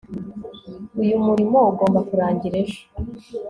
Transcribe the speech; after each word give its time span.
uyu 1.01 1.15
murimo 1.25 1.57
ugomba 1.71 1.99
kurangira 2.09 2.55
ejo 2.63 2.81